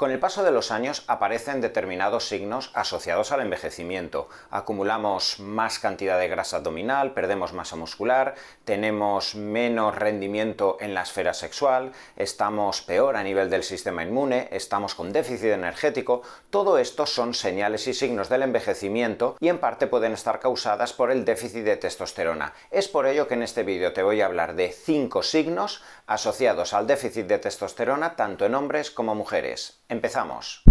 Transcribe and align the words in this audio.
Con 0.00 0.12
el 0.12 0.18
paso 0.18 0.42
de 0.42 0.50
los 0.50 0.70
años 0.70 1.04
aparecen 1.08 1.60
determinados 1.60 2.26
signos 2.26 2.70
asociados 2.72 3.32
al 3.32 3.42
envejecimiento. 3.42 4.30
Acumulamos 4.50 5.40
más 5.40 5.78
cantidad 5.78 6.18
de 6.18 6.26
grasa 6.26 6.56
abdominal, 6.56 7.12
perdemos 7.12 7.52
masa 7.52 7.76
muscular, 7.76 8.34
tenemos 8.64 9.34
menos 9.34 9.94
rendimiento 9.94 10.78
en 10.80 10.94
la 10.94 11.02
esfera 11.02 11.34
sexual, 11.34 11.92
estamos 12.16 12.80
peor 12.80 13.14
a 13.14 13.22
nivel 13.22 13.50
del 13.50 13.62
sistema 13.62 14.02
inmune, 14.02 14.48
estamos 14.52 14.94
con 14.94 15.12
déficit 15.12 15.50
energético. 15.50 16.22
Todo 16.48 16.78
esto 16.78 17.04
son 17.04 17.34
señales 17.34 17.86
y 17.86 17.92
signos 17.92 18.30
del 18.30 18.44
envejecimiento 18.44 19.36
y 19.38 19.50
en 19.50 19.58
parte 19.58 19.86
pueden 19.86 20.14
estar 20.14 20.40
causadas 20.40 20.94
por 20.94 21.10
el 21.10 21.26
déficit 21.26 21.64
de 21.64 21.76
testosterona. 21.76 22.54
Es 22.70 22.88
por 22.88 23.06
ello 23.06 23.28
que 23.28 23.34
en 23.34 23.42
este 23.42 23.64
vídeo 23.64 23.92
te 23.92 24.02
voy 24.02 24.22
a 24.22 24.26
hablar 24.26 24.54
de 24.54 24.72
5 24.72 25.22
signos 25.22 25.82
asociados 26.06 26.72
al 26.72 26.86
déficit 26.86 27.26
de 27.26 27.38
testosterona 27.38 28.16
tanto 28.16 28.46
en 28.46 28.54
hombres 28.54 28.90
como 28.90 29.14
mujeres. 29.14 29.82
Empezamos. 29.90 30.62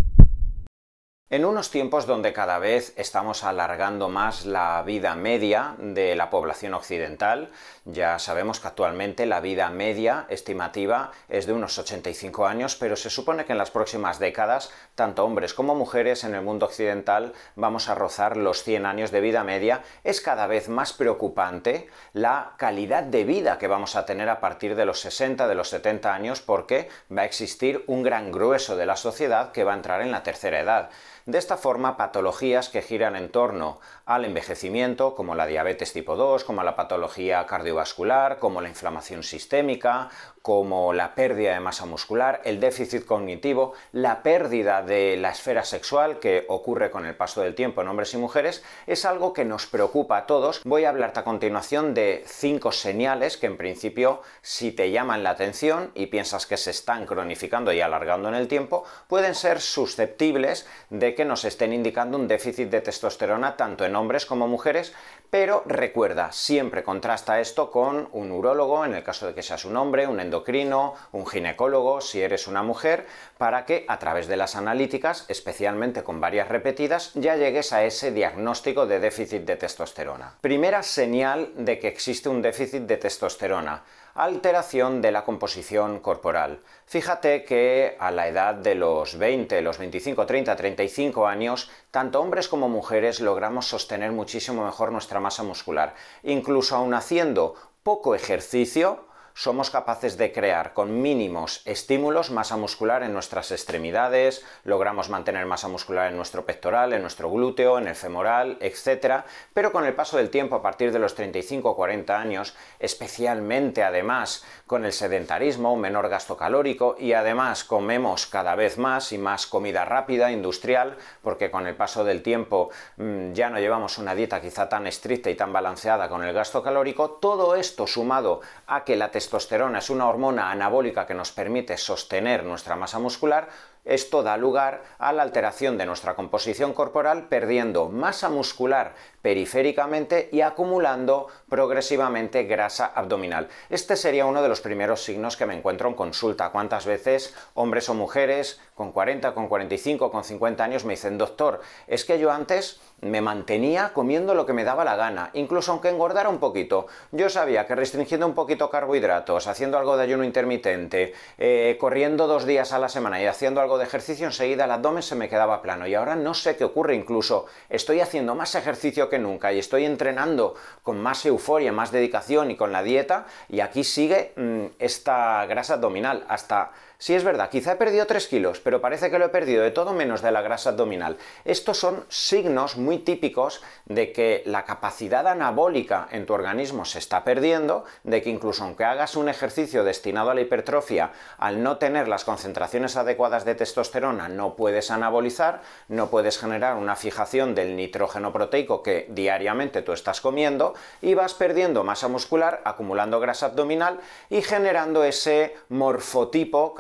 En 1.32 1.46
unos 1.46 1.70
tiempos 1.70 2.08
donde 2.08 2.34
cada 2.34 2.58
vez 2.58 2.92
estamos 2.96 3.44
alargando 3.44 4.10
más 4.10 4.48
la 4.48 4.82
vida 4.82 5.14
media 5.14 5.76
de 5.78 6.16
la 6.16 6.32
población 6.32 6.74
occidental, 6.74 7.52
ya 7.86 8.18
sabemos 8.18 8.60
que 8.60 8.68
actualmente 8.68 9.28
la 9.28 9.40
vida 9.40 9.70
media 9.70 10.26
estimativa 10.30 11.12
es 11.28 11.46
de 11.46 11.54
unos 11.54 11.78
85 11.78 12.48
años, 12.48 12.76
pero 12.76 12.96
se 12.96 13.12
supone 13.12 13.46
que 13.46 13.52
en 13.52 13.60
las 13.60 13.70
próximas 13.70 14.18
décadas, 14.18 14.72
tanto 14.96 15.24
hombres 15.24 15.54
como 15.54 15.76
mujeres 15.76 16.24
en 16.24 16.34
el 16.34 16.42
mundo 16.42 16.66
occidental 16.66 17.34
vamos 17.56 17.90
a 17.90 17.94
rozar 17.94 18.36
los 18.36 18.64
100 18.64 18.88
años 18.88 19.12
de 19.12 19.22
vida 19.22 19.44
media, 19.44 19.84
es 20.04 20.22
cada 20.22 20.48
vez 20.48 20.68
más 20.68 20.94
preocupante 20.94 21.92
la 22.12 22.54
calidad 22.58 23.04
de 23.04 23.24
vida 23.24 23.60
que 23.60 23.68
vamos 23.68 23.96
a 23.96 24.08
tener 24.08 24.30
a 24.30 24.40
partir 24.40 24.76
de 24.76 24.86
los 24.86 25.00
60, 25.02 25.48
de 25.48 25.54
los 25.54 25.70
70 25.70 26.12
años, 26.12 26.42
porque 26.42 26.90
va 27.16 27.22
a 27.22 27.26
existir 27.26 27.84
un 27.86 28.02
gran 28.02 28.32
grueso 28.32 28.76
de 28.76 28.88
la 28.88 28.96
sociedad 28.96 29.52
que 29.52 29.64
va 29.64 29.74
a 29.74 29.78
entrar 29.78 30.02
en 30.02 30.10
la 30.10 30.24
tercera 30.24 30.60
edad. 30.60 30.90
De 31.26 31.38
esta 31.38 31.58
forma, 31.58 31.98
patologías 31.98 32.70
que 32.70 32.82
giran 32.82 33.16
en 33.16 33.30
torno 33.30 33.80
al 34.06 34.26
envejecimiento, 34.26 35.16
como 35.16 35.36
la 35.36 35.46
diabetes 35.46 35.94
tipo 35.94 36.16
2, 36.16 36.44
como 36.44 36.64
la 36.64 36.76
patología 36.76 37.46
cardiovascular, 37.46 38.40
como 38.40 38.62
la 38.62 38.70
inflamación 38.70 39.24
sistémica, 39.24 40.10
como 40.42 40.94
la 40.94 41.16
pérdida 41.16 41.54
de 41.54 41.60
masa 41.60 41.86
muscular, 41.86 42.42
el 42.46 42.60
déficit 42.60 43.06
cognitivo, 43.06 43.74
la 43.92 44.24
pérdida 44.24 44.82
de 44.82 45.18
la 45.18 45.32
esfera 45.32 45.64
sexual 45.64 46.20
que 46.20 46.46
ocurre 46.48 46.92
con 46.92 47.06
el 47.06 47.16
paso 47.16 47.42
del 47.42 47.56
tiempo 47.56 47.82
en 47.82 47.88
hombres 47.88 48.14
y 48.14 48.18
mujeres, 48.18 48.64
es 48.88 49.06
algo 49.06 49.34
que 49.34 49.46
nos 49.46 49.68
preocupa 49.68 50.18
a 50.18 50.26
todos. 50.26 50.62
Voy 50.64 50.86
a 50.86 50.90
hablarte 50.90 51.20
a 51.20 51.24
continuación 51.24 51.94
de 51.94 52.24
cinco 52.26 52.72
señales 52.72 53.38
que 53.38 53.48
en 53.48 53.58
principio, 53.58 54.22
si 54.42 54.72
te 54.72 54.92
llaman 54.92 55.24
la 55.24 55.32
atención 55.32 55.92
y 55.96 56.08
piensas 56.08 56.46
que 56.46 56.58
se 56.58 56.72
están 56.72 57.06
cronificando 57.06 57.72
y 57.74 57.82
alargando 57.82 58.30
en 58.30 58.36
el 58.36 58.48
tiempo, 58.48 58.84
pueden 59.08 59.36
ser 59.36 59.60
susceptibles 59.62 60.68
de 60.90 61.16
que 61.16 61.26
nos 61.26 61.46
estén 61.46 61.74
indicando 61.74 62.18
un 62.18 62.28
déficit 62.28 62.70
de 62.70 62.82
testosterona 62.82 63.58
tanto 63.58 63.86
en 63.86 63.96
hombres 63.96 64.26
como 64.26 64.48
mujeres, 64.48 64.94
pero 65.30 65.64
recuerda, 65.66 66.32
siempre 66.32 66.84
contrasta 66.84 67.40
esto 67.40 67.72
con 67.72 68.10
un 68.14 68.32
urólogo, 68.32 68.86
en 68.86 68.96
el 68.96 69.04
caso 69.04 69.28
de 69.28 69.34
que 69.34 69.44
seas 69.44 69.66
un 69.66 69.78
hombre, 69.78 70.08
un 70.08 70.20
endocrino, 70.30 70.94
un 71.12 71.26
ginecólogo, 71.26 72.02
si 72.02 72.22
eres 72.22 72.48
una 72.48 72.62
mujer, 72.62 73.08
para 73.40 73.66
que 73.66 73.86
a 73.88 73.98
través 73.98 74.28
de 74.28 74.38
las 74.38 74.56
analíticas, 74.56 75.26
especialmente 75.28 76.04
con 76.04 76.22
varias 76.22 76.48
repetidas, 76.48 77.12
ya 77.16 77.36
llegues 77.36 77.74
a 77.74 77.84
ese 77.84 78.12
diagnóstico 78.12 78.86
de 78.86 79.00
déficit 79.00 79.44
de 79.44 79.56
testosterona. 79.56 80.36
Primera 80.42 80.84
señal 80.84 81.52
de 81.56 81.80
que 81.80 81.88
existe 81.88 82.30
un 82.30 82.42
déficit 82.42 82.84
de 82.84 82.98
testosterona 82.98 83.84
alteración 84.16 85.02
de 85.02 85.12
la 85.12 85.24
composición 85.24 86.00
corporal. 86.00 86.60
Fíjate 86.86 87.46
que 87.46 87.96
a 88.00 88.12
la 88.12 88.28
edad 88.28 88.54
de 88.54 88.76
los 88.76 89.18
20, 89.18 89.62
los 89.62 89.78
25, 89.78 90.26
30, 90.26 90.56
35 90.58 91.26
años, 91.26 91.72
tanto 91.90 92.20
hombres 92.20 92.50
como 92.50 92.68
mujeres 92.68 93.22
logramos 93.22 93.68
sostener 93.68 94.12
muchísimo 94.12 94.66
mejor 94.66 94.92
nuestra 94.92 95.22
masa 95.22 95.44
muscular. 95.44 95.96
Incluso 96.24 96.76
aun 96.76 96.94
haciendo 96.94 97.56
poco 97.84 98.14
ejercicio, 98.14 99.06
somos 99.34 99.70
capaces 99.70 100.18
de 100.18 100.32
crear 100.32 100.74
con 100.74 101.02
mínimos 101.02 101.62
estímulos 101.66 102.32
masa 102.32 102.58
muscular 102.58 103.04
en 103.04 103.14
nuestras 103.14 103.52
extremidades, 103.52 104.46
logramos 104.64 105.10
mantener 105.10 105.46
masa 105.46 105.68
muscular 105.68 106.10
en 106.10 106.18
nuestro 106.18 106.46
pectoral, 106.46 106.94
en 106.94 107.02
nuestro 107.02 107.30
glúteo, 107.30 107.78
en 107.78 107.88
el 107.88 107.96
femoral, 107.96 108.58
etc. 108.60 109.24
Pero 109.54 109.72
con 109.72 109.86
el 109.86 109.94
paso 109.94 110.18
del 110.18 110.30
tiempo, 110.30 110.56
a 110.56 110.62
partir 110.62 110.92
de 110.92 111.00
los 111.00 111.16
35 111.16 111.70
o 111.70 111.76
40 111.76 112.20
años, 112.20 112.56
especialmente 112.80 113.84
además 113.84 114.46
con 114.68 114.86
el 114.86 114.94
sedentarismo, 114.94 115.74
un 115.74 115.82
menor 115.82 116.10
gasto 116.10 116.38
calórico 116.38 116.96
y 117.00 117.14
además 117.14 117.64
comemos 117.64 118.28
cada 118.28 118.56
vez 118.56 118.78
más 118.78 119.12
y 119.12 119.18
más 119.18 119.48
comida 119.48 119.86
rápida, 119.86 120.32
industrial, 120.32 120.98
porque 121.22 121.52
con 121.52 121.68
el 121.68 121.76
paso 121.76 122.04
del 122.04 122.22
tiempo 122.22 122.70
mm, 122.98 123.34
ya 123.34 123.50
no 123.50 123.60
llevamos 123.60 123.98
una 123.98 124.16
dieta 124.16 124.42
quizá 124.42 124.70
tan 124.70 124.88
estricta 124.88 125.30
y 125.30 125.36
tan 125.36 125.54
balanceada 125.54 126.10
con 126.10 126.24
el 126.24 126.34
gasto 126.34 126.62
calórico, 126.62 127.12
todo 127.12 127.56
esto 127.56 127.88
sumado 127.88 128.42
a 128.68 128.84
que 128.84 128.96
la 128.96 129.12
testosterona 129.20 129.80
es 129.80 129.90
una 129.90 130.08
hormona 130.08 130.50
anabólica 130.50 131.06
que 131.06 131.14
nos 131.14 131.34
permite 131.34 131.76
sostener 131.76 132.46
nuestra 132.46 132.78
masa 132.78 133.00
muscular, 133.00 133.50
esto 133.84 134.24
da 134.24 134.38
lugar 134.38 134.84
a 134.98 135.12
la 135.12 135.24
alteración 135.24 135.78
de 135.78 135.86
nuestra 135.86 136.16
composición 136.16 136.72
corporal, 136.72 137.28
perdiendo 137.28 137.90
masa 137.90 138.30
muscular 138.30 138.94
periféricamente 139.22 140.30
y 140.32 140.40
acumulando 140.40 141.28
progresivamente 141.50 142.44
grasa 142.44 142.86
abdominal. 142.86 143.50
Este 143.70 143.98
sería 143.98 144.26
uno 144.26 144.42
de 144.42 144.48
los 144.48 144.62
primeros 144.62 145.04
signos 145.04 145.36
que 145.36 145.46
me 145.46 145.56
encuentro 145.56 145.90
en 145.90 145.96
consulta. 145.96 146.52
¿Cuántas 146.52 146.86
veces 146.86 147.36
hombres 147.56 147.90
o 147.90 147.96
mujeres 147.96 148.62
con 148.76 148.94
40, 148.94 149.34
con 149.34 149.50
45, 149.50 150.12
con 150.12 150.24
50 150.24 150.64
años 150.64 150.86
me 150.86 150.94
dicen, 150.94 151.18
doctor, 151.18 151.60
es 151.88 152.06
que 152.06 152.20
yo 152.20 152.32
antes 152.32 152.80
me 153.02 153.22
mantenía 153.22 153.92
comiendo 153.94 154.34
lo 154.34 154.46
que 154.46 154.54
me 154.54 154.64
daba 154.64 154.84
la 154.84 154.96
gana, 154.96 155.30
incluso 155.34 155.72
aunque 155.72 155.90
engordara 155.90 156.30
un 156.30 156.40
poquito. 156.40 156.88
Yo 157.12 157.30
sabía 157.30 157.66
que 157.66 157.76
restringiendo 157.76 158.26
un 158.26 158.34
poquito 158.34 158.70
carbohidratos, 158.70 159.48
haciendo 159.48 159.78
algo 159.78 159.98
de 159.98 160.04
ayuno 160.04 160.24
intermitente, 160.24 161.14
eh, 161.38 161.78
corriendo 161.80 162.28
dos 162.28 162.46
días 162.46 162.74
a 162.74 162.80
la 162.80 162.90
semana 162.90 163.22
y 163.22 163.26
haciendo 163.26 163.62
algo 163.62 163.78
de 163.78 163.86
ejercicio, 163.86 164.26
enseguida 164.26 164.66
el 164.66 164.72
abdomen 164.72 165.04
se 165.04 165.16
me 165.16 165.30
quedaba 165.30 165.62
plano. 165.62 165.88
Y 165.88 165.96
ahora 165.96 166.16
no 166.16 166.34
sé 166.34 166.58
qué 166.58 166.64
ocurre, 166.64 166.96
incluso 166.96 167.46
estoy 167.70 168.02
haciendo 168.02 168.36
más 168.36 168.56
ejercicio 168.56 169.10
que 169.10 169.20
nunca 169.20 169.54
y 169.54 169.60
estoy 169.60 169.86
entrenando 169.86 170.56
con 170.84 171.00
más 171.00 171.26
euforia, 171.26 171.72
más 171.72 171.92
dedicación 171.92 172.52
y 172.52 172.56
con 172.56 172.72
la 172.72 172.84
dieta, 172.84 173.26
y 173.48 173.62
aquí 173.62 173.84
sigue 173.84 174.34
mm, 174.36 174.66
esta 174.80 175.46
grasa 175.46 175.76
abdominal 175.76 176.26
hasta 176.28 176.72
Sí, 177.02 177.16
es 177.16 177.24
verdad, 177.24 177.50
quizá 177.50 177.72
he 177.72 177.76
perdido 177.78 178.06
3 178.06 178.28
kilos, 178.28 178.60
pero 178.60 178.82
parece 178.82 179.10
que 179.10 179.18
lo 179.20 179.24
he 179.24 179.30
perdido 179.30 179.64
de 179.64 179.72
todo 179.72 179.94
menos 179.94 180.22
de 180.22 180.34
la 180.34 180.42
grasa 180.42 180.72
abdominal. 180.72 181.16
Estos 181.46 181.78
son 181.80 182.04
signos 182.10 182.76
muy 182.76 182.98
típicos 182.98 183.64
de 183.86 184.12
que 184.12 184.44
la 184.46 184.66
capacidad 184.66 185.26
anabólica 185.26 186.10
en 186.12 186.26
tu 186.26 186.34
organismo 186.34 186.84
se 186.84 187.00
está 187.00 187.24
perdiendo, 187.24 187.86
de 188.04 188.22
que 188.22 188.30
incluso 188.30 188.66
aunque 188.66 188.84
hagas 188.84 189.16
un 189.16 189.30
ejercicio 189.30 189.86
destinado 189.86 190.30
a 190.30 190.34
la 190.34 190.42
hipertrofia, 190.42 191.14
al 191.38 191.64
no 191.64 191.78
tener 191.78 192.10
las 192.10 192.26
concentraciones 192.26 192.98
adecuadas 192.98 193.46
de 193.46 193.56
testosterona, 193.56 194.28
no 194.28 194.58
puedes 194.58 194.92
anabolizar, 194.92 195.62
no 195.88 196.10
puedes 196.10 196.38
generar 196.38 196.76
una 196.76 196.98
fijación 196.98 197.56
del 197.56 197.78
nitrógeno 197.78 198.34
proteico 198.34 198.84
que 198.84 199.06
diariamente 199.08 199.84
tú 199.84 199.94
estás 199.94 200.20
comiendo 200.20 200.74
y 201.02 201.14
vas 201.14 201.34
perdiendo 201.34 201.86
masa 201.86 202.10
muscular, 202.10 202.62
acumulando 202.66 203.22
grasa 203.22 203.46
abdominal 203.46 204.02
y 204.30 204.42
generando 204.42 205.06
ese 205.06 205.56
morfotipo 205.70 206.74